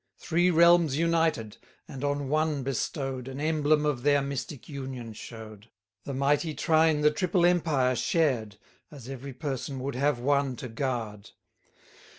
[0.17, 1.57] 30 Three realms united,
[1.87, 5.69] and on one bestow'd, An emblem of their mystic union show'd:
[6.05, 8.57] The Mighty Trine the triple empire shared,
[8.89, 11.29] As every person would have one to guard.